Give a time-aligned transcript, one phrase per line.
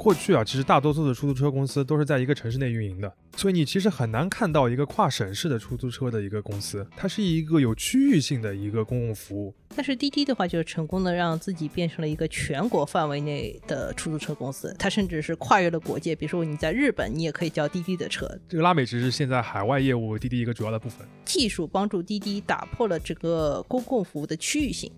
[0.00, 9.54] 过去啊，其实大多数的出租车公司都是在一个城市内运营的，所以你其实很难看到一个跨省市的出租车的一个公司，它是一个有区域性的一个公共服务。
[9.76, 16.16] 但是滴滴的话，就是成功的让自己变成了一个全国范围内的出租车公司，它甚至是跨越了国界。
[16.16, 18.26] 比如说你在日本，你也可以叫滴滴的车。
[18.48, 21.06] 这个拉美其实是现在海外业务滴滴一个主要的部分。
[21.26, 24.90] 技术帮助滴滴打破了这个公共服务的区域性。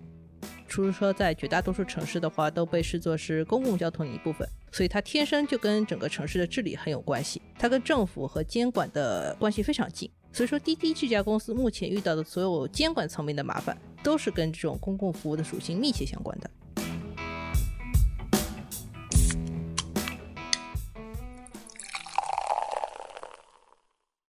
[0.72, 7.42] 出租车在绝大多数城市的话，都被视作是公共交通的一部分，所以它天生就跟整个城市的治理很有关系。
[7.58, 10.10] 它跟政府和监管的关系非常近。
[10.32, 16.50] 所以说，滴滴这家公司目前遇到的所有监管层面的麻烦，都是跟这种公共服务的属性密切相关的。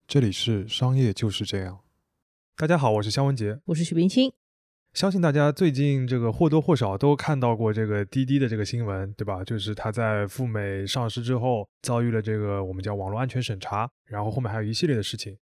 [0.06, 1.80] 这里是商业就是这样。
[2.58, 4.34] 大家好，我是肖文杰，我是许冰清。
[4.94, 9.44] 相信大家最近这个或多或少都看到过这个滴滴的这个新闻，对吧？
[9.44, 15.36] 就是它在赴美上市之后遭遇了这个我们叫网络安全审查，然后后面还有一系列的事情。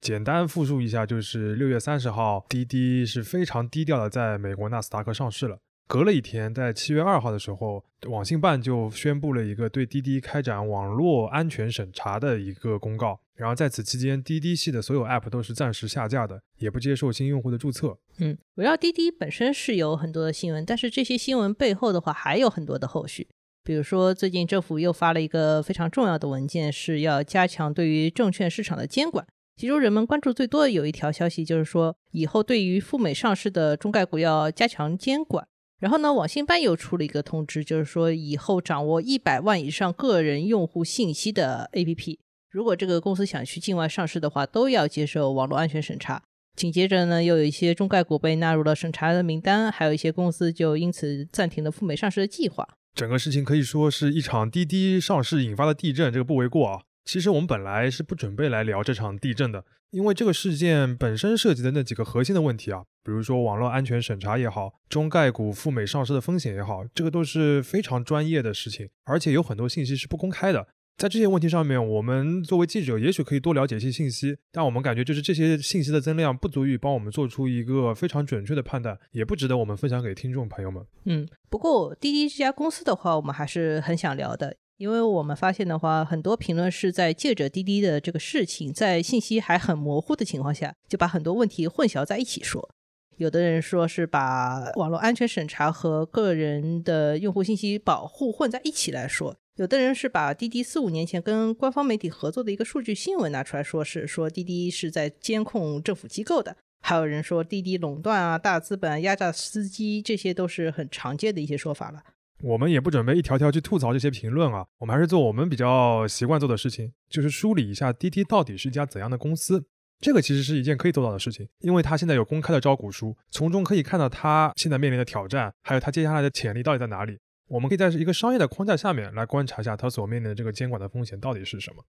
[0.00, 5.58] 简单复述一下，就是六月三十号，滴滴是非常低调的在美国纳斯达克上市了。
[5.86, 13.20] 隔了一天，在七月二号的时候，网信办就宣布了一个对滴滴开展网络安全审查的一个公告。
[13.36, 17.98] 然后在此期间，滴滴系的所有 App 都是暂时下架的，也不接受新用户的注册。
[18.18, 23.26] 嗯，围绕滴滴本身是有很多的新闻，但是这些新闻背后的话还有很多的后续。
[23.64, 29.26] 比如说，最近政府又发了一个非常重要的文件，是要加强对于证券市场的监管。
[29.56, 35.46] 其中人们关注最多的有一条消息，就是说以后对于赴美上市的中概股要加强监管。
[35.80, 42.18] 然后呢，网信办又出了一个通知，就是说以后掌握一百万以上个人用户信息的 APP，
[42.54, 46.22] 如果这个公司想去境外上市的话，都要接受网络安全审查。
[46.54, 52.64] 紧接着呢，又有一些中概股被纳入了审查的名单，还有一些公司就因此暂停了赴美上市的计划。
[52.94, 56.82] 整个事情可以说是一场滴滴上市引发的地震，这个不为过啊。
[57.04, 70.68] 其实我们本来是不准备来聊这场地震的，因为这个事件本身涉及的那几个核心的问题啊，比如说网络安全审查也好，中概股赴美上市的风险也好，这个都是非常专业的事情，而且有很多信息是不公开的。
[70.96, 80.84] 在这些问题上面，我们作为记者也许可以多了解一些信息，但我们感觉就是这些信息的增量不足以帮我们做出一个非常准确的判断，也不值得我们分享给听众朋友们。
[81.06, 84.56] 嗯，不过滴滴这家公司的话，我们还是很想聊的。
[84.76, 92.68] 因为我们发现的话，很多评论是在借着滴滴的这个事情，在信息还很模糊的情况下，就把很多问题混淆在一起说。
[93.16, 112.02] 有的人说是把网络安全审查和个人的用户信息保护混在一起来说；有的人是把滴滴四五年前跟官方媒体合作的一个数据新闻拿出来说，是说滴滴是在监控政府机构的；还有人说滴滴垄断啊、大资本压榨司机，这些都是很常见的一些说法了。
[112.42, 119.64] 我们也不准备一条条去吐槽这些评论啊，我们还是做我们比较习惯做的事情，就是梳理一下滴滴到底是一家怎样的公司。
[120.00, 127.16] 这个其实是一件可以做到的事情，因为它现在有公开的招股书，从中可以看到它现在面临的挑战，还有它接下来的潜力到底在哪里。
[127.48, 131.84] 我们可以在一个商业的框架下面来观察一下它所面临的这个监管的风险到底是什么。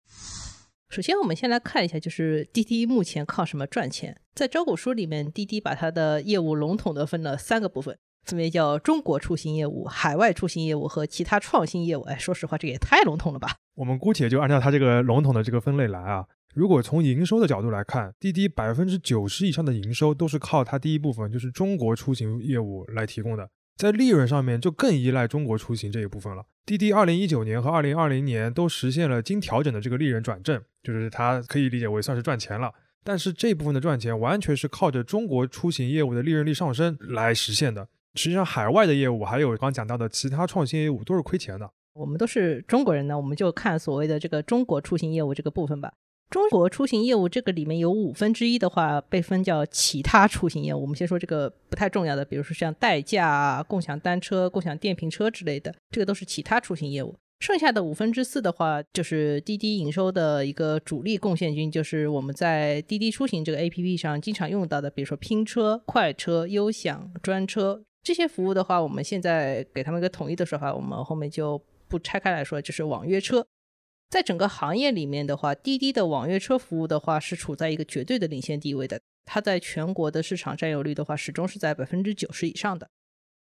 [0.89, 4.21] 首先，我们先来看一下，就是滴滴目前靠什么赚钱。
[4.35, 7.99] 在招股书里面，滴滴把它的业务笼统的分了三个部分。
[8.25, 12.03] 分别叫中国出行业务、海外出行业务和其他创新业务。
[12.03, 13.57] 哎，说实话，这也太笼统了吧？
[13.75, 16.25] 我们姑且就按照它这个笼统的这个分类来啊。
[16.55, 26.45] 如果从营收的角度来看，滴滴百分之九十以上的营收都是靠它第一部分就是中国出行业务来提供的，在利润上面就更依赖中国出行这一部分了。
[26.65, 32.73] 滴滴二零一九年和二零二零年都实现了经调整的这个利润转正，就是它可以理解为算是赚钱了。
[33.03, 37.89] 但是这部分的赚钱完全是靠着中国出行业务的利润率上升来实现的。
[38.15, 41.69] 实际上，海外的业务还有刚讲到的其他创新业务都是亏钱的。
[41.95, 45.93] 我们都是中国人呢，我们就看所谓的这个中国出行业务这个部分吧。
[46.33, 50.81] 中国出行业务这个里面有五分之一的话被分叫其他出行业务。
[50.81, 57.15] 我们先说这个不太重要的，比如说像代驾、共享单车、共享电瓶车之类的，这个都是其他出行业务。
[57.41, 67.83] 剩下的五分之四的话，就是滴滴营收的一个主力贡献军，就是我们在滴滴出行这个 APP 上经常用到的，比如说拼车、快车、优享、专车。
[68.03, 73.45] 这些服务的话，我们现在给他们一个统一的说法，我们后面就不拆开来说，就是网约车。
[74.13, 82.91] 在整个行业里面的话，滴滴的网约车服务的话是处在一个绝对的领先地位的，它在全国的市场占有率的话，始终是在百分之九十以上的。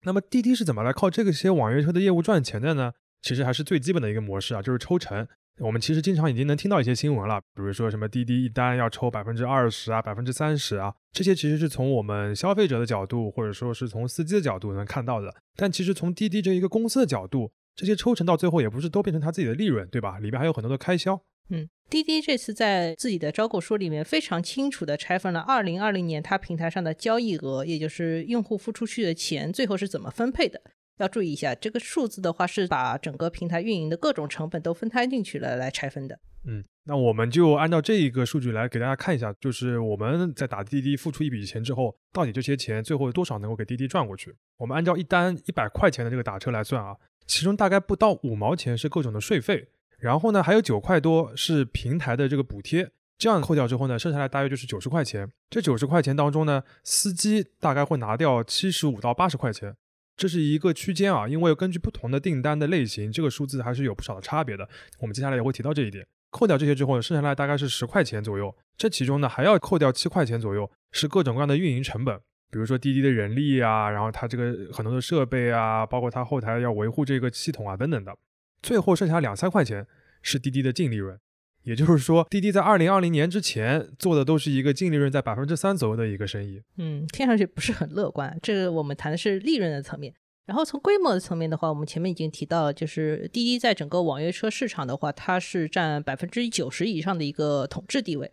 [0.03, 2.93] 那么滴滴是怎么来靠这个些网约车的业务赚钱的呢？
[3.21, 5.27] 其实还是最基本的一个模式啊，就是抽成。
[5.59, 15.35] 我们其实经常已经能听到一些新闻了，比如说什么滴滴一单要抽百分之二十啊，百分之三十啊，这些其实是从我们消费者的角度，或者说是从司机的角度能看到的。
[15.57, 20.19] 但其实从滴滴这一个公司的角度，这些抽成到最后也不是都变成他自己的利润，对吧？
[20.19, 21.21] 里边还有很多的开销。
[21.49, 30.61] 嗯，滴滴这次在自己的招股书里面非常清楚的拆分了2020年它平台上的交易额，也就是用户付出去的钱最后是怎么分配的。
[30.99, 36.19] 要注意一下，这个数字的话是把整个平台运营的各种成本都分摊进去了来拆分的。
[36.47, 44.33] 嗯，那我们就按照这一个数据来给大家看一下，就是我们在打滴滴付出一笔钱之后，到底这些钱最后多少能够给滴滴赚过去？
[44.57, 46.95] 我们按照一单一百块钱的这个打车来算啊，
[47.25, 49.67] 其中大概不到五毛钱是各种的税费，
[49.99, 55.31] 然后呢还有九块多是平台的这个补贴，这样扣掉之后呢，剩下来大约就是九十块钱。
[55.49, 59.75] 这九十块钱当中呢，司机大概会拿掉七十五到八十块钱。
[60.17, 64.67] 这是一个区间啊，因为根据不同的订单的类型，这个数字还是有不少的差别的。
[64.99, 66.05] 我们接下来也会提到这一点。
[66.29, 68.55] 扣掉这些之后，剩下来大概是十块钱左右。
[68.77, 72.19] 这其中呢，还要扣掉七块钱左右，是各种各样的运营成本，
[72.51, 78.15] 比如说滴滴的人力啊，然后它这个很多的设备啊，包括它后台要维护这个系统啊等等的。
[78.61, 79.87] 最后剩下两三块钱
[80.21, 81.17] 是滴滴的净利润。
[81.63, 86.59] 也就是说，滴滴在二零二零年之前做的都是一个净利润在百分之三左右的一个生意。
[86.77, 88.35] 嗯，听上去不是很乐观。
[88.41, 90.11] 这个我们谈的是利润的层面。
[90.47, 98.31] 然后从规模的层面的话，我们前面已经提到，就是滴滴在整个网约车市场的话，它是占百分之九十以上的一个统治地位。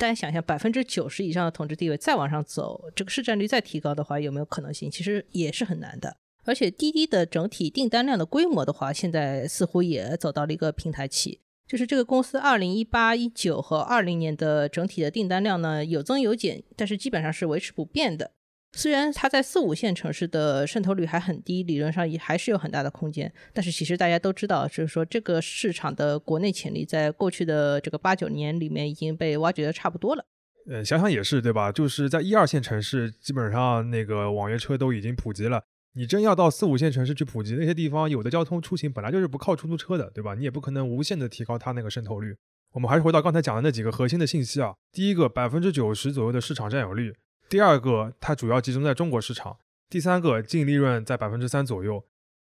[0.00, 4.90] 大家想一下，百分之九十以上的统治地位再往上走，这个市占率再提高的话，有没有可能性？
[4.90, 6.16] 其实也是很难的。
[6.46, 11.40] 而且滴滴的整体订单量的规模的话，现在似乎也走到了一个平台期。
[11.68, 18.30] 就是这个公司二零一八、一九和二零年的整体的订单量呢有增有减，但是基本上是维持不变的。
[18.72, 30.24] 虽然它在四五线城市的渗透率还很低，理论上也还是有很大的空间，但是其实大家都知道，就是说这个市场的国内潜力在过去的这个八九年里面已经被挖掘的差不多了。
[30.70, 31.72] 呃，想想也是，对吧？
[31.72, 35.64] 就是在一二线城市，基本上那个网约车都已经普及了。
[35.94, 40.34] 你真要到四五线城市去普及那些地方，有的交通出行本来就是不靠出租车的，对吧？
[40.36, 42.36] 你也不可能无限的提高它那个渗透率。
[42.72, 44.74] 我们还是回到刚才讲的那几个核心的信息啊。
[44.92, 47.10] 第一个，百分之九十左右的市场占有率；
[47.50, 49.54] 第二个，它主要集中在中国市场；
[49.88, 52.04] 第三个，净利润在百分之三左右。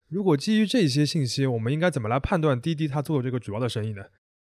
[0.07, 4.03] 如果基于这些信息，我们应该怎么来判断滴滴它做的这个主要的生意呢？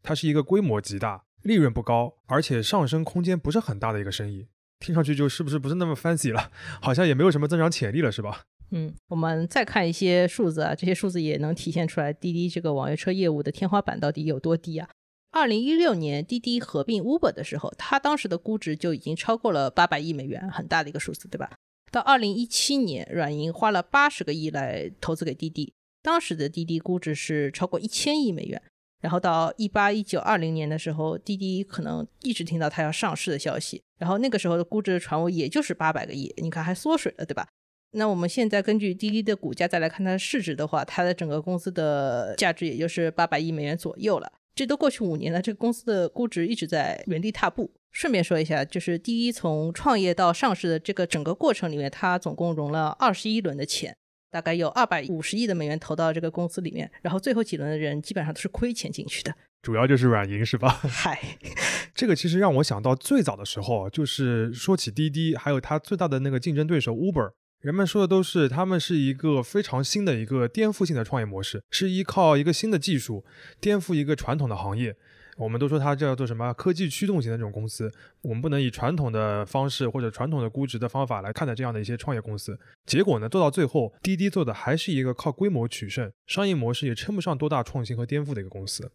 [0.04, 4.46] 它是一个规模极大、利润不高，而且上升空间不是很大的一个生意。
[4.80, 6.52] 听上去就是不是不是那么 fancy 了，
[6.84, 8.44] 好像也没有什么增长潜力了，是吧？
[8.70, 14.88] 嗯，我们再看一些数字啊，这些数字也能体现出来滴滴这个网约车业务的天花板到底有多低啊。
[15.32, 21.52] 二零一六年滴滴合并 Uber 的时候，它当时的估值就已经超过了八百亿美元，很大的一个数字，对吧？
[21.92, 28.62] 到二零一七年，软银花了八十个亿来投资给滴滴，当时的滴滴估值是超过一千亿美元。
[29.00, 37.48] 然后到一八一九二零年的时候，滴滴可能一直听到它要上市的消息，然后那个时候的估值的传闻也就是八百个亿，你看还缩水了，对吧？
[37.92, 44.32] 那我们现在根据滴滴的股价再来看它的市值的话，它的整个公司的价值也就是八百亿美元左右了。
[44.58, 47.72] 这都过去五年了，这个公司的估值一直在原地踏步。
[47.92, 53.96] 顺便说一下，就是第一从创业到上市的这个整个过程里面，它总共融了二十一轮的钱，
[54.32, 60.70] 大概有二百五十亿的美元投到这个公司里面，然后最后几轮的人基本上都是亏钱进去的，主要就是软银是吧？
[60.90, 61.20] 嗨，
[61.94, 67.32] 这个其实让我想到最早的时候，就是说起滴滴，还有它最大的那个竞争对手 Uber。
[67.62, 73.26] 人们说的都是，他们是一个非常新的一个颠覆性的创业模式，是依靠一个新的技术
[73.60, 74.96] 颠覆一个传统的行业。
[75.38, 77.92] 我们都说它叫做什么科技驱动型的这种公司。
[78.22, 82.60] 我们不能以传统的方式或者传统的估值的方法来看待这样的一些创业公司。
[82.86, 88.92] 结果呢，做到最后，滴滴做的还是一个靠规模取胜，商业模式也称不上多大创新和颠覆的一个公司。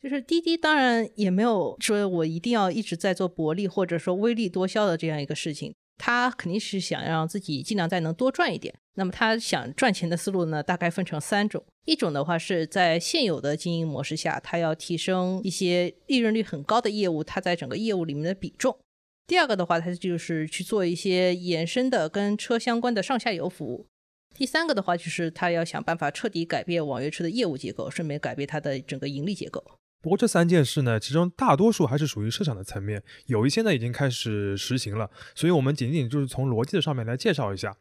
[0.00, 5.74] 就是滴滴当然也没有说我一定要一直在做薄利或者说微利多销的这样一个事情。
[5.98, 8.74] 他肯定是想让自己尽量再能多赚一点。
[8.94, 11.64] 那么他想赚钱的思路呢，大概分成三种。
[11.84, 18.78] 一种的话是在现有的经营模式下，他要提升一些利润率很高的业务，它在整个业务里面的比重。
[19.26, 23.86] 第二个的话，他就是去做一些延伸的跟车相关的上下游服务。
[24.34, 29.64] 第三个的话，就是他要想办法彻底改变网约车的业务结构，顺便改变它的整个盈利结构。
[30.00, 35.10] 不过这三件事呢，其中大多数还是属于设想的层面，有一些呢已经开始实行了。
[35.34, 37.76] 所以，我们仅仅就是从逻辑的上面来介绍一下。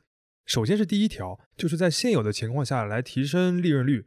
[0.45, 4.05] 首先是第一条，就是在现有的情况下来提升利润率。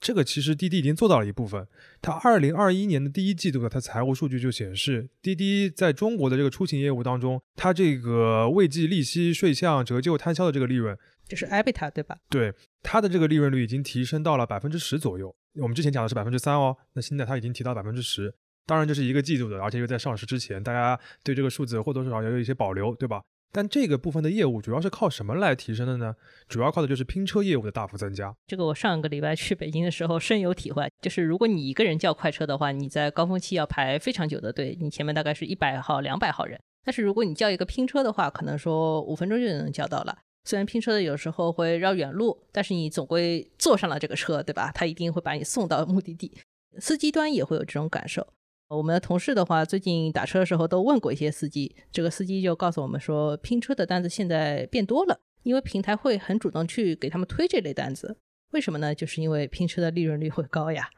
[0.00, 1.66] 这个其实滴滴已经做到了一部分。
[2.00, 10.96] 它二零二一年的第一季度的它财务数据就显示，滴滴在中国的这个出行业务当中，它这个未计利息、税项、折旧、摊销的这个利润，
[11.30, 12.18] 就是 EBITDA 对吧？
[12.28, 15.32] 对，它的这个利润率已经提升到了百分之十左右。
[15.60, 18.34] 我们之前讲的是百分之三哦，那现在它已经提到百分之十，
[18.66, 23.22] 当然这是一个季度的，而且又在上市之前，大家对这个数字或多或少也有一些保留，对吧？
[23.52, 26.14] 但这个部分的业务主要是靠什么来提升的呢？
[26.48, 28.32] 主要靠的就是拼车业务的大幅增加。
[28.46, 36.60] 这个我上个礼拜去北京的时候深有体会，就是如果你一个人叫快车的话，你在高峰期要排非常久的队，你前面大概是一百号、两百号人。
[36.84, 40.16] 但是如果你叫一个拼车的话，可能说五分钟就能叫到了。
[40.44, 44.72] 虽然拼车的有时候会绕远路，但是你总归坐上了这个车，对吧？
[44.72, 46.32] 他一定会把你送到目的地。
[46.78, 48.26] 司机端也会有这种感受。
[48.68, 58.16] 我们的同事的话，最近打车的时候都问过一些司机，这个司机就告诉我们说，拼车的单子现在变多了，因为平台会很主动去给他们推这类单子。
[58.52, 58.94] 为什么呢？
[58.94, 60.88] 就是因为拼车的利润率会高呀。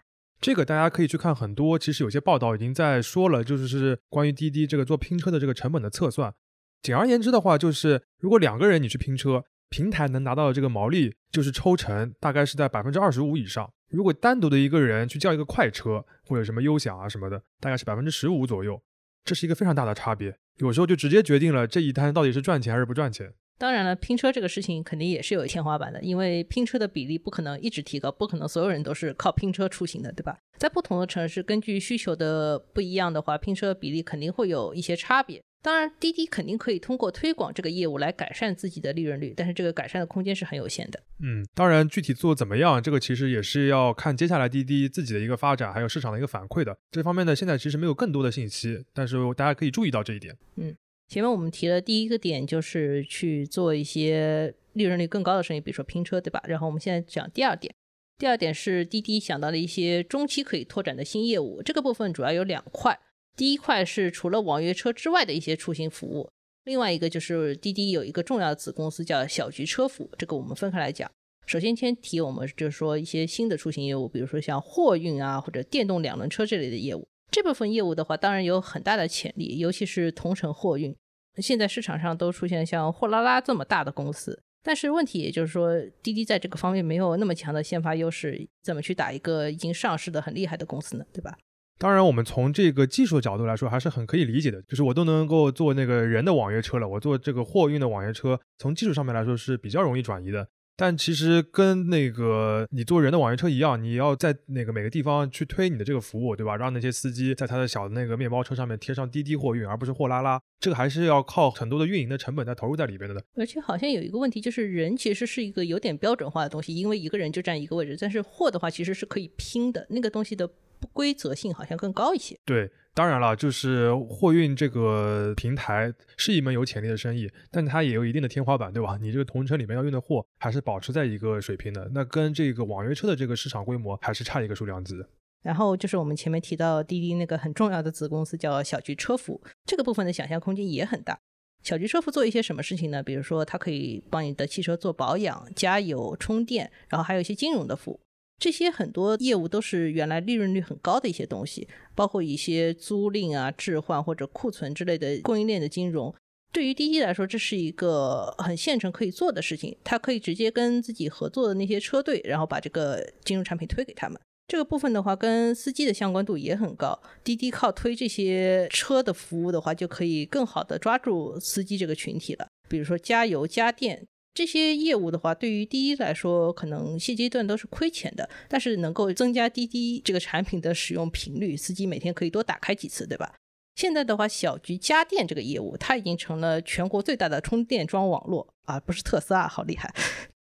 [0.41, 6.35] 这个大家可以去看很多，其实有些报道已经在说了，就是是关于滴滴这个做拼车的这个成本的测算。
[6.83, 13.73] 简而言之的话，就是如果两个人你去拼车，平台能拿到的这个毛利就是抽成大概是在百分之二十五以上。
[13.89, 18.83] 如果单独的一个人去叫一个快车或者什么优享啊什么的，大概是百分之十五左右，
[19.25, 20.35] 这是一个非常大的差别。
[20.59, 23.33] 有时候就直接决定了这一单到底是赚钱还是不赚钱。
[23.59, 30.37] 当然了，拼车这个事情肯定也是有天花板的，因为拼车的比例不可能一直提高，不可能所有人都是靠拼车出行的，对吧？
[30.59, 35.41] 在不同的城市，根据需求的不一样的话，拼车比例肯定会有一些差别。
[35.63, 41.01] 当然，滴滴肯定可以通过推广这个业务来改善自己的利润率，但是这个改善的空间是很有限的。
[41.21, 46.77] 嗯，当然，具体做怎么样，这个其实也是要看接下来滴滴自己的一个发展，还有市场的一个反馈的。
[46.91, 50.37] 这方面呢，现在其实没有更多的信息，但是大家可以注意到这一点。
[50.57, 50.75] 嗯，
[51.07, 56.43] 前面我们提了第一个点，就是去做一些利润率更高的生意，比如说拼车，对吧？
[56.49, 57.73] 然后我们现在讲第二点，
[58.19, 62.99] 第二点是滴滴想到了一些中期可以拓展的新业务，这个部分主要有两块。
[63.37, 66.31] 第一块是除了网约车之外的一些出行服务，
[66.65, 71.11] 另外一个就是滴滴有一个重要的子公司叫小桔车服，这个我们分开来讲。
[71.47, 77.07] 首先先提我们就是说一些新的出行业务，比如说像货运啊或者电动两轮车这类的业务。
[77.31, 80.95] 这部分业务的话，当然有很大的潜力，尤其是同城货运。
[81.39, 91.05] 现在市场上都出现像货拉拉这么大的公司，但是问题也就是说滴滴在这个方面没有那么强的先发优势，怎么去打一个已经上市的很厉害的公司呢？
[91.11, 91.35] 对吧？
[91.83, 94.63] 当然，我们从这个技术角度来说，还是很可以理解的。
[94.69, 100.47] 就是我都能够做那个人的网约车了，我做这个货运的网约车，从技术上面来说是比较容易转移的。
[100.77, 106.57] 但其实跟那个你做人的网约车一样，你要在那个每个地方去推你的这个服务，对吧？
[106.57, 113.21] 让那些司机在他的小的那个面包车上面贴上滴滴货运，而不是货拉拉，这个还是要靠很多的运营的成本在投入在里边的。
[113.35, 120.49] 而且好像有一个问题，就是人其实是一个有点标准化的东西，因为一个人就占一个位置，但是货的话其实是可以拼的，那个东西的。
[120.83, 122.37] 不规则性好像更高一些。
[122.45, 128.99] 对，当然了，就是货运这个平台是一门有潜力的生意，但它也有一定的天花板，对吧？
[129.01, 134.97] 你这个同城里面要运的货还是保持在一个水平的，那跟这个网约车的这个市场规模还是差一个数量级。
[135.43, 141.19] 然后就是我们前面提到滴滴那个很重要的子公司叫小桔车服，这个部分的想象空间也很大。
[141.63, 143.01] 小桔车服做一些什么事情呢？
[143.03, 148.01] 比如说它可以帮你的汽车做保养、加油、充电，然后还有一些金融的服务。
[148.43, 156.13] 这些很多业务都是原来利润率很高的一些东西，包括一些租赁啊、置换或者库存之类的供应链的金融。
[156.51, 159.77] 对于滴滴来说，这是一个很现成可以做的事情。
[159.85, 164.21] 它可以直接跟自己合作的那些车队，然后把这个金融产品推给他们。
[164.49, 167.01] 这个部分的话，跟司机的相关度也很高。
[167.23, 172.49] 滴滴靠推这些车的服务的话，就可以更好的抓住司机这个群体了。
[172.69, 174.05] 比如说加油、加电。
[174.35, 183.35] 这些业务的话，对于滴滴来说，可能现阶段都是亏钱的，但是能够增加滴滴这个产品的使用频率，司机每天可以多打开几次，对吧？
[183.75, 189.95] 现在的话，小桔家电这个业务，它已经成了全国最大的充电桩网络啊，不是特斯拉，好厉害。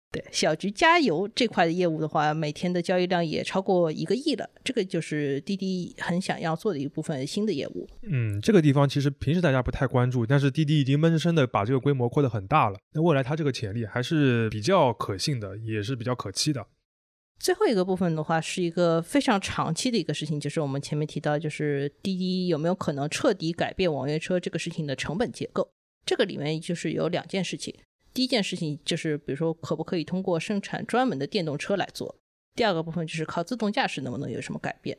[0.10, 4.50] 对小桔加油这块的业务的话，每天的交易量也超过一个亿了。
[4.64, 7.88] 这个就是滴滴很想要做的一部分新的业务。
[8.04, 12.80] 嗯，这个地方其实平时大家不太关注，但是滴滴已经闷声的把这个规模扩得很大了。
[12.94, 16.66] 那未来它这个潜力还是比较可信的，也是比较可期的。
[17.40, 25.70] 最后一个部分的话，是一个非常长期的一个事情，就是我们前面提到，就是滴滴有没有可能彻底改变网约车这个事情的成本结构？
[26.06, 27.76] 这个里面就是有两件事情。
[28.18, 32.16] 第一件事情就是，比如说，可不可以通过生产专门的电动车来做？
[32.56, 34.98] 第二个部分就是靠自动驾驶能不能有什么改变？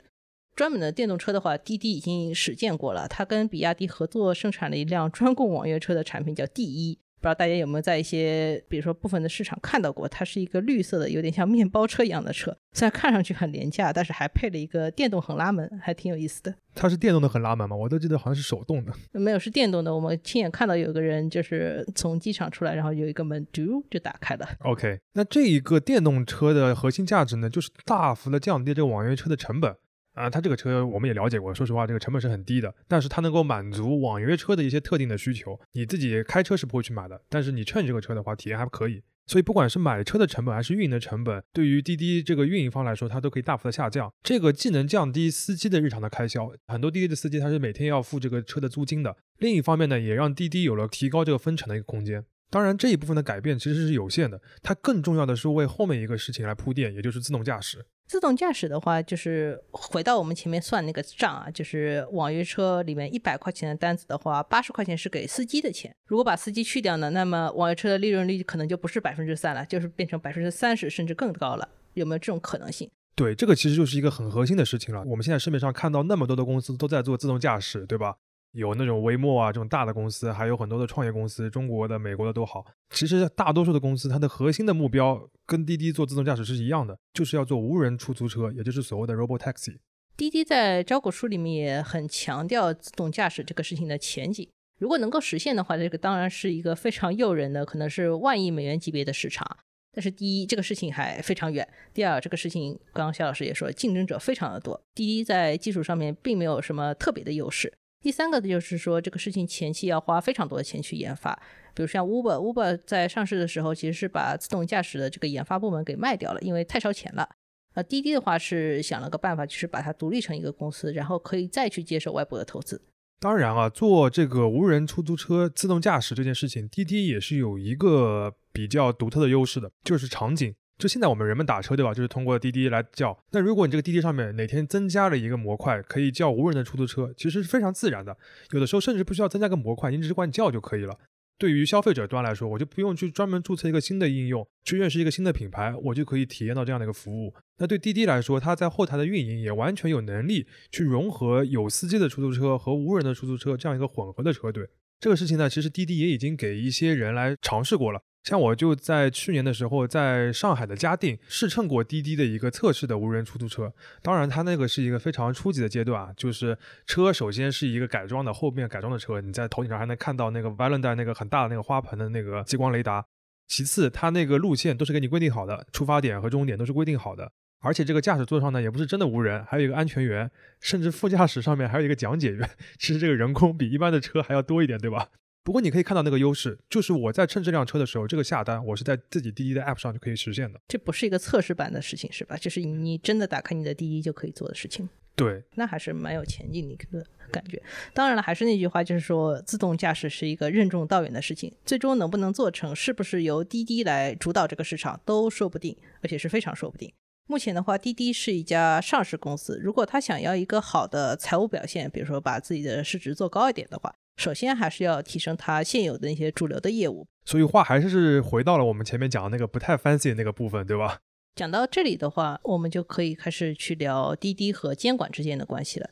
[0.55, 7.01] 专门的电动车的话，滴滴已经实践过了，它跟比亚迪合作生产了一辆专供网约车的产品，叫 D 一。
[7.21, 10.09] 不知道大家有没有在一些，比如说部分的市场看到过？
[10.09, 16.55] 它是一个绿色的，有点像面包车一样的车，虽然看上去很廉价，但是还配了一个电动横拉门，还挺有意思的。
[16.75, 17.75] 它是电动的横拉门吗？
[17.75, 18.93] 我都记得好像是手动的。
[19.13, 19.93] 没有，是电动的。
[19.93, 24.49] 我们亲眼看到有个人就是从机场出来，然后有一个门嘟就打开了。
[24.61, 29.75] OK，那这一个电动车的核心价值呢，就是大幅的降低这个网约车的成本。
[30.19, 35.59] 啊，它这个车我们也了解过，说实话，这个成本是很低的，但是它能够满足网约车的一些特定的需求。
[35.73, 39.03] 你自己开车是不会去买的，但是你乘这个车的话，体验还可以。
[39.27, 44.11] 所以不管是买车的成本还是运营的成本，对于滴滴这个运营方来说，它都可以大幅的下降。
[44.23, 49.15] 这个既能降低司机的日常的开销，很多滴滴的司机他是每天要付这个车的租金的。
[49.39, 52.25] 另一方面呢，也让滴滴有了提高这个分成的一个空间。
[52.51, 57.85] 当然，这一部分的改变其实是有限的，它更重要的是为后面一个事情来铺垫，也就是自动驾驶。
[58.09, 65.95] 自动驾驶的话，就是回到我们前面算那个账啊，就是网约车里面一百块钱的单子的话，八十块钱是给司机的钱。
[66.07, 71.69] 如果把司机去掉呢，那么网约车的利润率可能就不是百分之三了，就是变成百分之三十甚至更高了。
[71.93, 72.91] 有没有这种可能性？
[73.15, 75.05] 对，这个其实就是一个很核心的事情了。
[75.05, 78.17] 我们现在市面上看到那么多的公司都在做自动驾驶，对吧？
[78.53, 82.65] 有那种微末啊这种大的公司，还有很多的创业公司，中国的、美国的都好。
[82.91, 89.77] 其实大多数的公司，它的核心的目标跟滴滴做自动驾驶是一样的，就是要做无人出租车，也就是所谓的 Robo Taxi。
[90.17, 94.49] 滴滴在招股书里面也很强调自动驾驶这个事情的前景。
[94.81, 99.59] 如果能够实现的话，这个当然是一个非常诱人的，可能是万亿美元级别的市场。
[99.93, 107.73] 但是第一，这个事情还非常远；第二，这个事情刚刚夏老师也说，竞争者非常的多，滴滴在技术上面并没有什么特别的优势。
[108.01, 111.35] 第三个就是说，这个事情前期要花非常多的钱去研发，
[111.75, 117.29] 比如像 Uber，Uber 在上市的时候其实是把自动驾驶的这个研发部门给卖掉了，因为太烧钱了。
[117.75, 122.81] 呃，滴滴的话是想了个办法，就是把它独立成一个公司，然后可以再去接受外部的投资。
[123.21, 130.55] 当然啊，做这个无人出租车自动驾驶这件事情，滴滴也是有一个比较独特的优势的，就是场景。
[130.79, 131.93] 就现在我们人们打车，对吧？
[131.93, 133.19] 就是通过滴滴来叫。
[133.33, 138.17] 那如果你这个滴滴上面哪天增加了一个模块，可以叫无人的出租车，其实是非常自然的。
[138.53, 140.97] 有的时候甚至不需要增加个模块，你只是管叫就可以了。
[141.37, 147.33] 对于消费者端来说，我就不用去专门注册一个新的应用，去认识一个新的品牌，我就可以体验到这样的一个服务。
[147.59, 154.69] 那对滴滴来说，它在后台的运营也完全有能力去融合有司机的出租车和无人的出租车这样一个混合的车队。
[155.01, 158.03] 这个事情呢，其实滴滴也已经给一些人来尝试过了。
[158.29, 163.73] 像我就在去年的时候，在上海的嘉定试乘过滴滴的一个测试的无人出租车。
[164.03, 173.03] 当然，它那个是一个非常初级的阶段啊，就是车首先是一个改装的，后面改装的车，你在头顶上还能看到那个 Valentine 那个很大的那个花盆的那个激光雷达。
[173.47, 177.33] 其次，它那个路线都是给你规定好的，出发点和终点都是规定好的。
[177.61, 182.51] 而且这个驾驶座上呢，也不是真的无人，还有一个安全员，甚至副驾驶上面还有一个讲解员。
[182.79, 185.09] 其实这个人工比一般的车还要多一点，对吧？
[185.49, 190.61] 不过你可以看到那个优势，就是我在乘这辆车的时候，这个下单我是在自己滴滴的 app 上就可以实现的。
[190.69, 192.37] 这不是一个测试版的事情，是吧？
[192.37, 194.87] 就是你真的打开你的滴滴就可以做的事情。
[195.17, 197.63] 对，那还是蛮有前景的一个感觉。
[197.95, 206.93] 当然了，还是那句话，就是说自动驾驶是一个任重道远的事情，最终能不能做成，是不是由滴滴来主导这个市场都说不定，而且是非常说不定。
[207.27, 213.95] 目前的话，滴滴是一家上市公司，如果他想要一个好的财务表现，比如说把自己的市值做高一点的话。
[214.19, 220.99] 首先还是要提升它现有的那些主流的业务，所以话还是回到了我们前面讲的那个不太 fancy 的那个部分，对吧？
[221.37, 225.89] 讲到这里的话，我们就可以开始去聊滴滴和监管之间的关系了。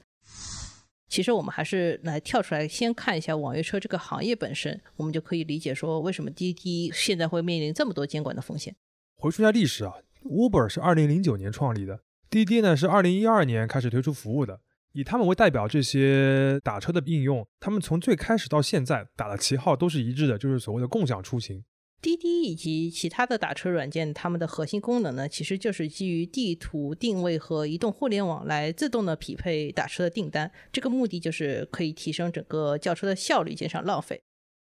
[1.08, 8.74] 其实我们还是来跳出来先看一下网约车这个行业本身，我们就可以理解说为什么滴滴现在会面临这么多监管的风险。
[9.14, 14.58] 回溯一下历史啊，Uber 是二零零九年创立的，滴滴呢是二零一二年开始推出服务的。
[14.96, 21.62] 以他们为代表，这些打车的应用，他们从最开始到现在打的旗号都是一致的，就是所谓的共享出行。
[22.00, 30.50] 滴滴以及其他的打车软件，它们的核心功能呢，其实就是基于地图定位和移动互联网来自动的匹配打车的订单。
[30.72, 34.18] 这个目的就是可以提升整个叫车的效率，减少浪费。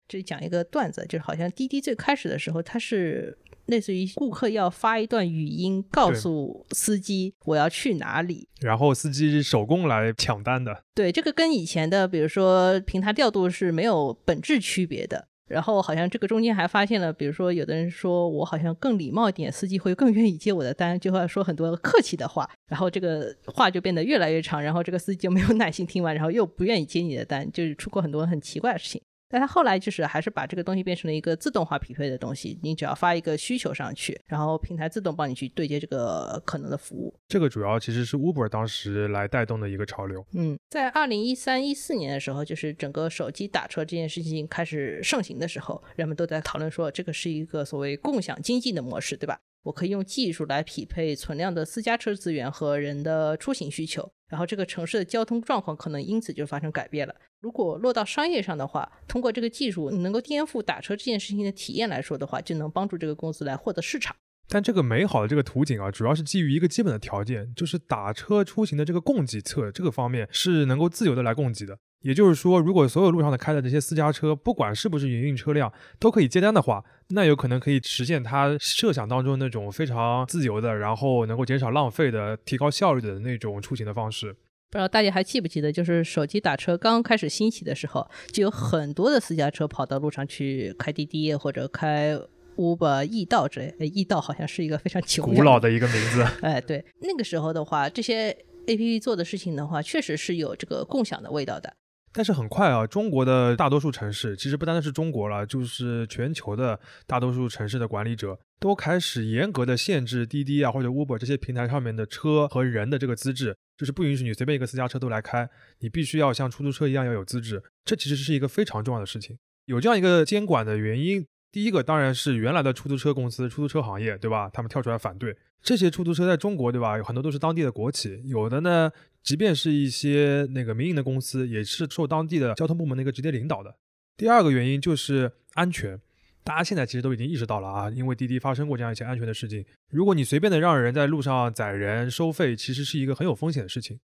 [0.09, 3.37] 这里讲一个段子，就是好像滴滴最开始的时候，它是。
[3.67, 10.83] 类似于顾客要发一段语音告诉司机我要去哪里，然后司机手工来抢单的。
[10.93, 15.27] 对，这个跟以前的比如说平台调度是没有本质区别的。
[15.47, 28.99] 然后好像这个中间还发现了，比如说有的人说我好像更礼貌一点，司机会更愿意接我的单，就会说很多客气的话，然后这个话就变得越来越长，然后这个司机就没有耐心听完，然后又不愿意接你的单，就是出过很多很奇怪的事情。
[29.27, 37.13] 但他后来就是还是把这个东西变成了一个自动化匹配的东西，你只要发一个需求上去，然后平台自动帮你去对接这个可能的服务。
[37.27, 40.25] 这个主要其实是 Uber 当时来带动的一个潮流。
[40.33, 49.39] 嗯，在二零一三一四年的时候，就是整个手机打车这件事情开始盛行的时候，人们都在讨论说这个是一个所谓共享经济的模式，对吧？
[49.63, 57.15] 我可以用技术来匹配存量的私家车资源和人的出行需求，然后这个城市的交通状况可能因此就发生改变了。
[57.39, 64.15] 如果落到商业上的话，通过这个技术能够颠覆打车这件事情的体验来说的话，就能帮助这个公司来获得市场。
[64.47, 71.77] 但这个美好的这个图景啊，主要是基于一个基本的条件，就是打车出行的这个供给侧这个方面是能够自由的来供给的。
[72.05, 84.31] 也就是说，如果所有路上的开的这些私家车，不管是不是营运车辆，都可以接单的话，那有可能可以实现他设想当中那种非常自由的，然后能够减少浪费的、提高效率的那种出行的方式。
[84.69, 92.17] 不知道大家还记不记得，就是手机打车刚开始兴起的时候，就有很多的私家车跑到路上去开滴滴或者开。
[92.57, 96.25] Uber、易道之类，易道好像是一个非常古老的一个名字。
[96.39, 98.33] 哎，对，那个时候的话，这些
[98.65, 101.73] APP 做的事情的话，确实是有这个共享的味道的。
[102.15, 115.49] 但是很快啊，中国的大多数城市，其实不单单是中国了，就是全球的大多数城市的管理者都开始严格的限制滴滴啊或者 Uber 这些平台上面的车和人的这个资质，就是不允许你随便一个私家车都来开，
[115.79, 117.61] 你必须要像出租车一样要有资质。
[117.83, 119.37] 这其实是一个非常重要的事情。
[119.65, 121.25] 有这样一个监管的原因。
[121.51, 124.49] 第一个当然是原来的出租车公司、出租车行业，对吧？
[124.51, 126.97] 他们跳出来反对这些出租车，在中国，对吧？
[126.97, 128.91] 有很多都是当地的国企，有的呢，
[129.25, 133.75] 即便是一些那个民营的公司，也是受当地的交通部门的一个直接领导的。
[134.15, 135.99] 第二个原因就是安全，
[136.43, 139.65] 大家现在其实都已经意识到了啊，因为滴滴发生过这样一些安全的事情。
[139.89, 143.99] 如果你随便的让人在路上载人收费，其实是一个很有风险的事情。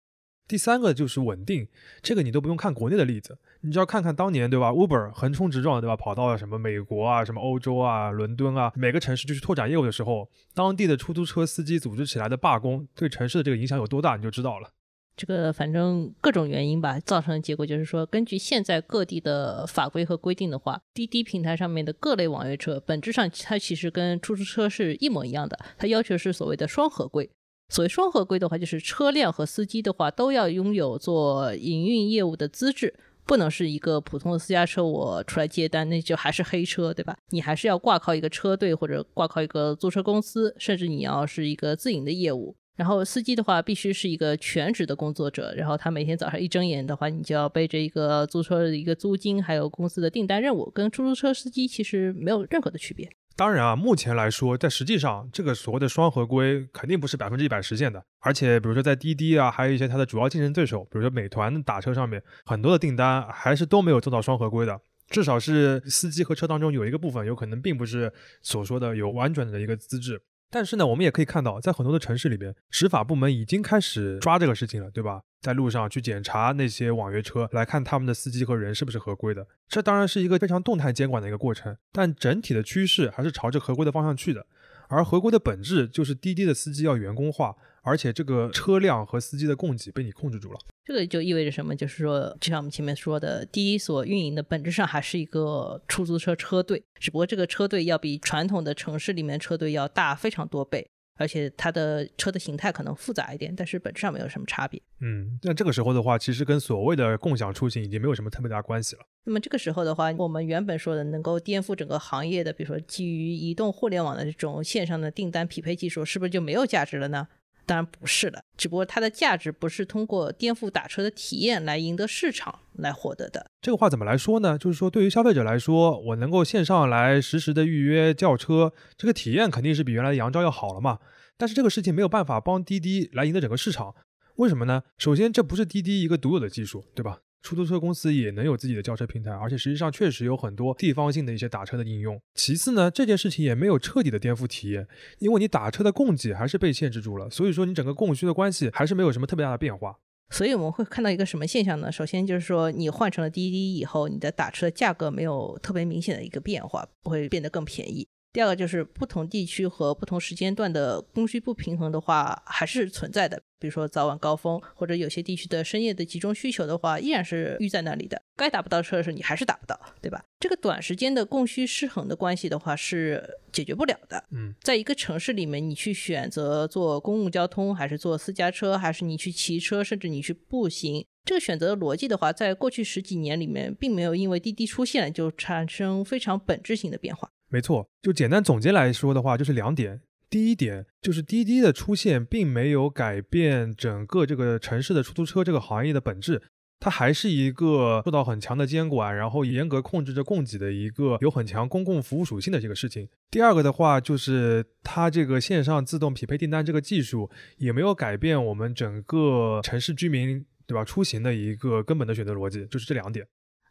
[0.46, 1.66] 第三个就是稳定，
[2.00, 5.96] 这个你都不用看国内的例子，你只要看看当年，对吧？Uber 横冲直撞，对吧？
[5.96, 14.70] 跑到什么美国啊、什么欧洲啊、伦敦啊，每个城市就去拓展业务的时候，当地的出租车司机组织起来的罢工，对城市的这个影响有多大，你就知道了。
[15.18, 27.28] 这个反正各种原因吧，造成的结果就是说，根据现在各地的法规和规定的话，滴滴平台上面的各类网约车，本质上它其实跟出租车是一模一样的，它要求是所谓的双合规。
[27.70, 32.94] 所谓双合规的话，就是车辆和司机的话都要拥有做营运业务的资质，
[33.26, 37.16] 不能是一个普通的私家车，我出来接单那就还是黑车，对吧？
[37.30, 42.56] 你还是要挂靠一个车队或者挂靠一个租车公司，甚至你要是一个自营的业务。
[42.78, 53.10] 然后司机的话必须是一个全职的工作者，然后他每天早上一睁眼的话，你就要背着一个租车的一个租金，还有公司的订单任务，跟出租车司机其实没有任何的区别。
[53.34, 58.00] 当然啊，目前来说，在实际上，这个所谓的双合规肯定不是百分之一百实现的。
[58.20, 64.80] 而且，比如说在滴滴啊，还有一些它的主要竞争对手，比如说美团打车上面，很多的订单还是都没有做到双合规的。
[65.08, 70.20] 至少是司机和车当中有一个部分，有可能并不是所说的有完整的一个资质。
[70.50, 75.22] 但是呢，我们也可以看到，在很多的城市里边，执法部门已经开始抓这个事情了，对吧？
[75.40, 79.46] 在路上去检查那些网约车，来看他们的司机和人是不是合规的。
[79.68, 84.46] 这当然是一个非常动态监管的一个过程，但整体的趋势还是朝着合规的方向去的。
[84.88, 90.58] 而合规的本质就是滴滴的司机要员工化，而且这个车辆和司机的供给被你控制住了。
[90.88, 91.76] 这个就意味着什么？
[91.76, 100.88] 就是说，就像我们前面说的，第一所运营的本质上还是一个出租车车队，只不过这个车队要比传统的城市里面车队要大非常多倍。
[101.20, 104.80] 而且它的车的形态可能复杂一点，但是本质上没有什么差别。
[105.00, 109.02] 嗯，那这个时候的话，其实跟所谓的共享出行已经没有什么特别大关系了。
[109.24, 117.26] 那么这个时候的话，我们原本说的能够颠覆整个行业的，比如说基于移动互联网的这种线上的订单匹配技术，是不是就没有价值了呢？
[117.68, 123.50] 当然不是了，只不过它的价值不是通过颠覆打车的体验来赢得市场来获得的。
[123.60, 124.56] 这个话怎么来说呢？
[124.56, 130.98] 就是说，对于消费者来说，我能够线上来实时的预约叫车，这个体验肯定是比原来的杨招要好了嘛。
[131.36, 133.94] 但是这个事情没有办法帮滴滴来赢得整个市场，
[134.36, 134.82] 为什么呢？
[134.96, 137.20] 首先，这不是滴滴一个独有的技术，对吧？
[137.42, 142.20] 出租车公司也能有自己的叫车平台，而且实际上确实有很多地方性的一些打车的应用。
[142.34, 144.86] 其次呢，这件事情也没有彻底的颠覆体验，
[145.18, 149.96] 因为你打车的供给还是被限制住了，所以说你整个供需的关系还是没有什么特别大的变化。
[150.30, 151.90] 所以我们会看到一个什么现象呢？
[151.90, 158.06] 首先就是说，你换成了滴滴以后，你的打车价格没有特别明显的一个变化，不会变得更便宜。
[158.32, 163.40] 第二个就是不同地区和不同时间段的供需不平衡的话，还是存在的。
[163.60, 168.20] 比如说早晚高峰，或者有些地区的深夜的集中需求的话，依然是淤在那里的。
[168.36, 170.22] 该打不到车的时候，你还是打不到，对吧？
[170.38, 174.22] 这个短时间的供需失衡的关系的话，是解决不了的。
[174.30, 187.28] 嗯，在一个城市里面，你去选择坐公共交通，还是坐私家车，还是你去骑车，甚至你去步行，这个选择的逻辑的话，在过去十几年里面，并没有因为滴滴出现就产生非常本质性的变化。
[187.48, 190.00] 没错，就简单总结来说的话，就是两点。
[190.30, 196.42] 第一点就是滴滴的出现并没有改变整个这个城市的出租车这个行业的本质，
[196.78, 203.08] 它还是一个受到很强的监管，然后严格控制着供给的一个有很强公共服务属性的这个事情。
[203.30, 213.26] 第二个的话，就是它这个线上自动匹配订单这个技术也没有改变我们整个城市居民对吧出行的一个根本的选择逻辑，就是这两点。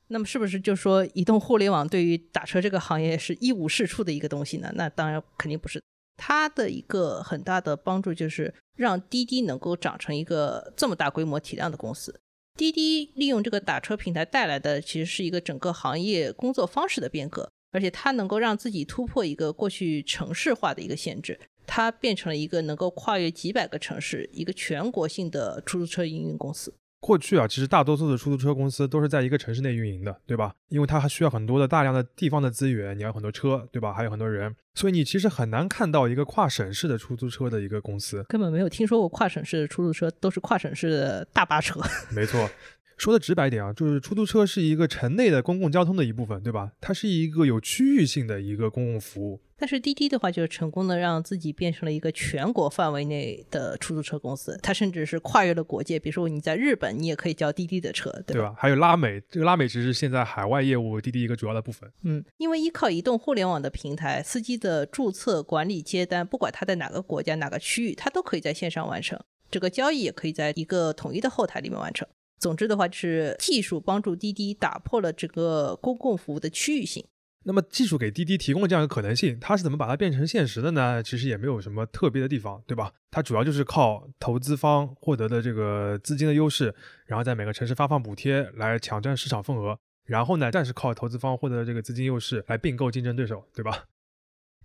[0.09, 4.71] 那么是不是就说移动互联网对于打车这个行业是一无是处的一个东西呢？
[4.75, 5.81] 那当然肯定不是。
[6.15, 12.19] 它的一个很大的帮助就是让滴滴能够长成一个这么大规模体量的公司。
[12.57, 26.73] 滴滴利用这个打车平台带来的，其实是一个整个行业工作方式的变革，而且它能够让自己突破一个过去城市化的一个限制，它变成了一个能够跨越几百个城市、一个全国性的出租车营运公司。
[26.99, 30.53] 过去啊，其实大多数的出租车公司都是在一个城市内运营的，对吧？
[30.69, 33.93] 因为它还需要很多的大量的地方的资源，你要很多车，对吧？
[33.93, 41.79] 还有很多人，所以你其实很难看到一个跨省市的出租车的一个公司，根本没有听说过跨省市的出租车，都是跨省市的大巴车。
[42.13, 42.49] 没错。
[42.97, 46.71] 说的直白点啊，就是出租车是一个城内的公共交通的一部分，对吧？
[46.81, 49.39] 它是一个有区域性的一个公共服务。
[49.59, 54.57] 但是滴滴的话，就是成功的让自己变成了一个全国范围内的出租车公司。
[54.61, 58.53] 它甚至是跨越了国界，比如说你在日本，你也可以叫滴滴的车，对吧？
[58.57, 61.91] 还有拉美，这个拉美其实是现在海外业务滴滴一个主要的部分。
[62.03, 69.19] 嗯，因为依靠移动互联网的平台，司机的注册、管理、接单，不管他在哪个国家、哪个区域，他都可以在线上完成。
[69.49, 72.07] 这个交易也可以在一个统一的后台里面完成。
[72.37, 77.03] 总之的话，就是技术帮助滴滴打破了这个公共服务的区域性。
[77.47, 81.01] 那么，技术给滴滴提供了这样一个可能性，它是怎么把它变成现实的呢？
[81.01, 82.91] 其实也没有什么特别的地方，对吧？
[83.09, 93.85] 它主要就是靠投资方获得的这个资金的优势，然后在每个城市发放补贴来抢占市场份额，然后呢，再是靠投资方获得的这个资金优势来并购竞争对手，对吧？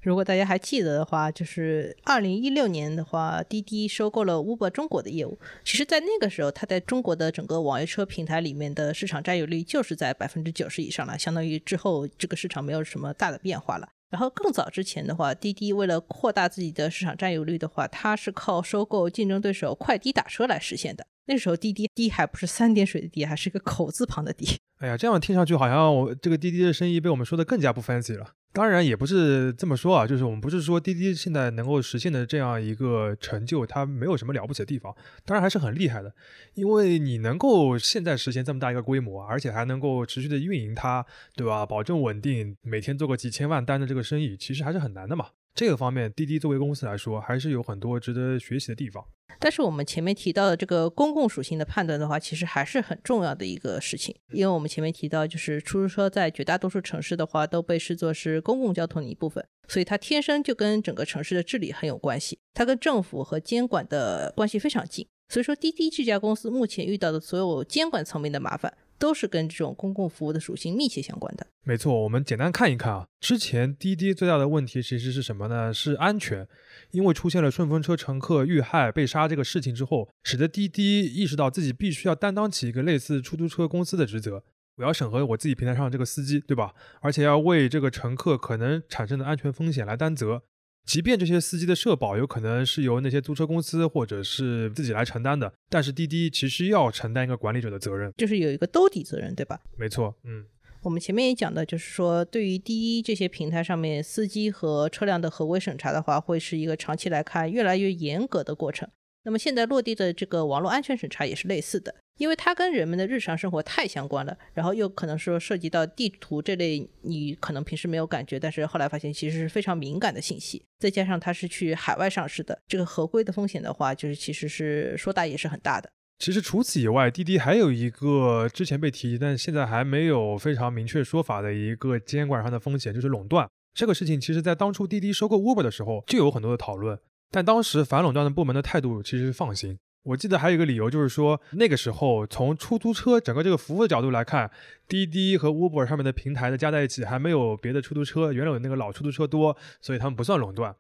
[0.03, 5.39] 如果大家还记得的话，就是二零一六年的话，滴滴收购了 Uber 中国的业务。
[5.65, 13.89] 其实，在那个时候，它在中国的整个网约车平台里面的市场占有率就是在百分之九十以上了，相当于之后这个市场没有什么大的变化了。
[14.11, 21.07] 然后更早之前的话，滴滴为了扩大自己的市场占有率的话，它是靠收购竞争对手快滴打车来实现的。
[21.27, 24.59] 那时候滴滴滴还不是三点水的滴，还是一个口字旁的滴。
[24.81, 28.33] 哎呀，这样听上去好像我这个滴滴的生意被我们说的更加不 fancy 了。
[28.53, 36.15] 当然也不是这么说啊，就是我们不是说滴滴现在能够实现的这样一个成就，它没有什么了不起的地方，当然还是很厉害的。
[36.55, 41.65] 因为你能够现在实现这么大一个规模，而且还能够持续的运营它，对吧？
[41.65, 45.29] 保证稳定，每天做个几千万单的这个生意，其实还是很难的嘛。
[45.55, 49.05] 这个方面，滴滴作为公司来说，还是有很多值得学习的地方。
[49.39, 54.15] 但是我们前面提到的这个公共属性的判断的话，其实还是很重要的一个事情。
[54.33, 65.07] 因为我们前面提到，就是出租车在绝大多数城市的话，都被视作是公共交通的一部分，所以它天生就跟整个城市的治理很有关系，它跟政府和监管的关系非常近。
[65.29, 68.73] 所以说，滴滴这家公司目前遇到的所有监管层面的麻烦。
[68.99, 71.45] 都是跟这种公共服务的属性密切相关的。
[71.65, 73.05] 没错，我们简单看一看啊。
[73.19, 75.75] 之前滴滴最大的问题其实是什么呢？
[75.75, 76.47] 是安全。
[76.93, 84.45] 因为出现了顺风车乘客遇害被杀这个事情之后，使得滴滴意识到自己必须要担当起一个类似出租车公司的职责。
[84.77, 86.73] 我要审核我自己平台上这个司机，对吧？
[87.01, 90.43] 而且要为这个乘客可能产生的安全风险来担责。
[90.85, 99.61] 即便这些司机的社保有可能是由那些租车公司或者是自己来承担的，但是滴滴其实要承担一个管理者的责任，就是有一个兜底责任，对吧？
[99.77, 100.45] 没错，嗯，
[100.83, 108.89] 我们前面也讲的，就是说对于滴滴这些平台上面司机和车辆的合规审查的话，会是一个长期来看越来越严格的过程。
[109.25, 111.95] 那么现在落地的这个网络安全审查也是类似的。
[112.19, 120.63] 因为它跟人们的日常生活太相关了，然后又可能说涉及到地图这类你可能平时没有感觉，但是后来发现其实是非常敏感的信息。
[120.79, 125.91] 再加上它是去海外上市的，这个合规的风险的话，就是其实是说大也是很大的。
[126.23, 133.51] 其实除此以外，滴滴还有一个之前被提及，但现在还没有非常明确说法的一个监管上的风险，就是垄断。
[133.75, 136.97] 这个事情其实在当初滴滴收购 Uber 的时候就有很多的讨论，
[137.33, 139.77] 但当时反垄断的部门的态度其实是放心。
[140.05, 144.49] 我记得还有一个理由，就是说那个时候从出租车整个这个服务的角度来看，
[144.87, 150.73] 滴滴和 Uber 上面的平台的加在一起还没有别的出租车原有的那个老出租车多，所以他们不算垄断。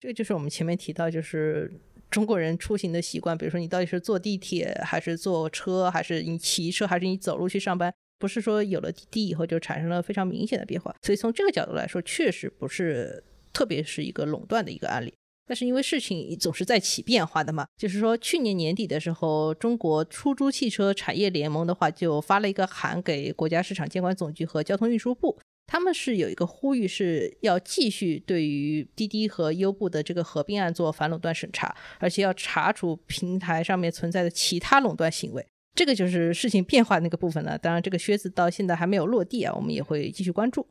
[0.00, 1.70] 这个就是我们前面提到，就是
[2.10, 10.94] 中国人出行的习惯，比如说你到底是坐地铁还是坐车，还是你骑车还是你走路去上班，不是说有了滴滴以后就产生了非常明显的变化。
[11.02, 15.14] 所以从这个角度来说，确实不是，特别是一个垄断的一个案例。
[15.46, 25.36] 但是因为事情总是在起变化的嘛，就是说去年年底的时候，中国出租汽车产业联盟的话就发了一个函给国家市场监管总局和交通运输部，
[25.70, 35.46] 他们是有一个呼吁，是要继续对于滴滴和优步的这个合并案做反垄断审查，而且要查处平台上面存在的其他垄断行为。
[35.76, 37.56] 这个就是事情变化那个部分呢。
[37.56, 40.66] 当然，这个靴子到现在还没有落地啊，我们也会继续关注。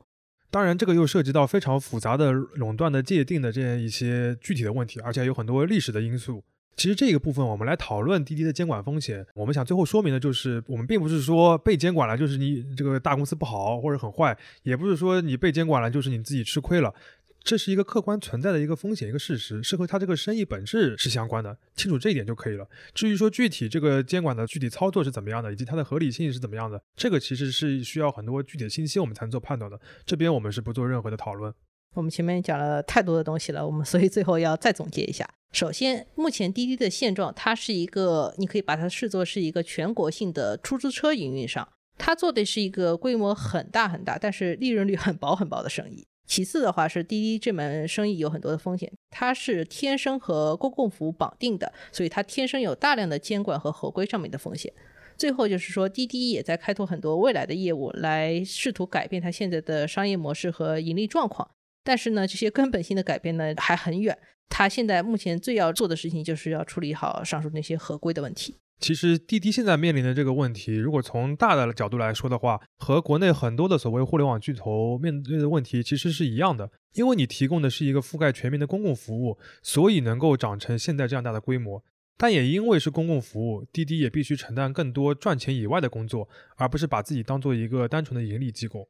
[0.52, 6.44] 当然，这个又涉及到非常复杂的垄断的界定的这样一些具体的问题，而且有很多历史的因素。
[6.80, 16.96] 其实这个部分我们来讨论滴滴的监管风险，我们想最后说明的就是，我们并不是说被监管了就是你这个大公司不好或者很坏，也不是说你被监管了就是你自己吃亏了。
[17.44, 22.66] 这是一个客观存在的一个风险，一个事实，是和它这个生意本质是相关的，清楚这一点就可以了。
[22.94, 29.78] 至于说具体这个监管的具体操作是怎么样的，以及它的合理性是怎么样的，这个其实是需要很多具体的信息我们才能做判断的。
[30.06, 31.54] 这边我们是不做任何的讨论。
[32.00, 35.28] 我们前面讲了太多的东西了，我们所以最后要再总结一下。
[35.52, 46.08] 首先，目前滴滴的现状，它是一个，你可以把它视作是一个全国性的出租车营运商，它做的是一个规模很大很大，但是利润率很薄很薄的生意。
[46.26, 54.72] 其次的话是滴滴这门生意有很多的风险，它是天生和公共服务绑定的，所以它天生有大量的监管和合规上面的风险。
[55.18, 61.50] 最后就是说，滴滴也在开拓很多未来的业务，来试图改变它现在的商业模式和盈利状况。
[61.84, 64.18] 但是呢，这些根本性的改变呢还很远。
[64.50, 68.56] 他现在目前最要做的事情就是要处理好上述那些合规的问题。
[68.80, 76.72] 其实滴滴现在面临的这个问题，如果从大的角度来说的话，和国内很多的所谓互联网巨头面对的问题其实是一样的。
[76.94, 81.84] 因为你提供的是一个覆盖全民的公共服务，所以能够长成现在这样大的规模。
[82.18, 88.88] 但也因为是公共服务，滴滴也必须承担更多赚钱以外的工作，而不是把自己当做一个单纯的盈利机构。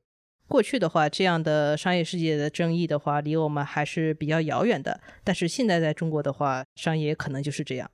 [0.50, 5.00] 过去的话，这样的商业世界的争议的话，离我们还是比较遥远的。
[5.24, 7.90] 但是现在在中国的话，商业可能就是这样。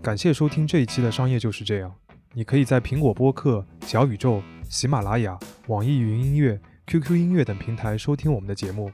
[0.00, 1.92] 感谢收听这一期的商业就是这样。
[2.32, 8.92] 你可以在苹果播客、小宇宙、喜马拉雅、网易云音乐、QQ 音乐等平台收听我们的节目。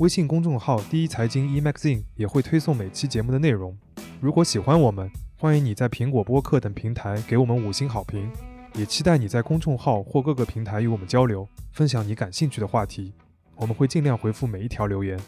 [0.00, 3.74] 微信公众号“第一财经 eMagazine” 也会推送每期节目的内容。
[4.20, 8.30] 如果喜欢我们，欢迎你在苹果播客等平台给我们五星好评。
[8.74, 13.12] 也期待你在公众号或各个平台与我们交流，分享你感兴趣的话题。
[13.56, 15.18] 我们会尽量回复每一条留言。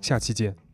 [0.00, 0.69] 下期见。